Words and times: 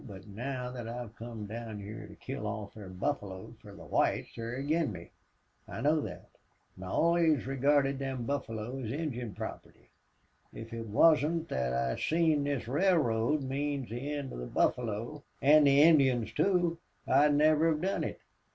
But 0.07 0.27
now 0.27 0.71
thet 0.73 0.87
I've 0.87 1.15
come 1.15 1.45
down 1.45 1.79
hyar 1.79 2.07
to 2.07 2.15
kill 2.15 2.47
off 2.47 2.73
their 2.73 2.89
buffalo 2.89 3.53
fer 3.61 3.71
the 3.75 3.85
whites 3.85 4.29
they're 4.35 4.55
ag'in' 4.57 4.91
me. 4.91 5.11
I 5.67 5.81
know 5.81 6.01
thet. 6.01 6.27
An' 6.75 6.85
I 6.85 6.87
allus 6.87 7.45
regarded 7.45 7.99
them 7.99 8.25
buffalo 8.25 8.79
as 8.79 8.91
Injun 8.91 9.35
property. 9.35 9.89
If 10.55 10.73
it 10.73 10.87
wasn't 10.87 11.49
thet 11.49 11.73
I 11.73 11.97
seen 11.97 12.45
this 12.45 12.67
railroad 12.67 13.43
means 13.43 13.91
the 13.91 14.11
end 14.11 14.33
of 14.33 14.39
the 14.39 14.47
buffalo, 14.47 15.21
an' 15.39 15.65
the 15.65 15.83
Indians, 15.83 16.33
too, 16.33 16.79
I'd 17.07 17.35
never 17.35 17.67
hev 17.69 17.81
done 17.81 18.03
it. 18.03 18.21